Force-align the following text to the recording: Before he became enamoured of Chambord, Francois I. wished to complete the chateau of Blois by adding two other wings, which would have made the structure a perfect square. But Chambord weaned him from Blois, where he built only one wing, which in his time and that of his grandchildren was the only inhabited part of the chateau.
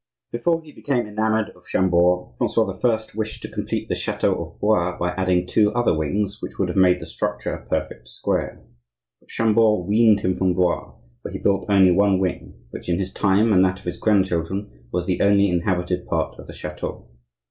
Before 0.31 0.63
he 0.63 0.71
became 0.71 1.05
enamoured 1.05 1.49
of 1.51 1.67
Chambord, 1.69 2.33
Francois 2.39 2.79
I. 2.83 2.99
wished 3.13 3.43
to 3.43 3.51
complete 3.51 3.87
the 3.87 3.93
chateau 3.93 4.33
of 4.33 4.59
Blois 4.59 4.97
by 4.97 5.11
adding 5.11 5.45
two 5.45 5.71
other 5.73 5.95
wings, 5.95 6.39
which 6.41 6.57
would 6.57 6.69
have 6.69 6.75
made 6.75 6.99
the 6.99 7.05
structure 7.05 7.53
a 7.53 7.63
perfect 7.67 8.09
square. 8.09 8.63
But 9.19 9.29
Chambord 9.29 9.87
weaned 9.87 10.21
him 10.21 10.33
from 10.35 10.55
Blois, 10.55 10.95
where 11.21 11.31
he 11.31 11.37
built 11.37 11.67
only 11.69 11.91
one 11.91 12.17
wing, 12.19 12.63
which 12.71 12.89
in 12.89 12.97
his 12.97 13.13
time 13.13 13.53
and 13.53 13.63
that 13.63 13.77
of 13.77 13.85
his 13.85 13.97
grandchildren 13.97 14.87
was 14.91 15.05
the 15.05 15.21
only 15.21 15.47
inhabited 15.51 16.07
part 16.07 16.39
of 16.39 16.47
the 16.47 16.53
chateau. 16.53 17.07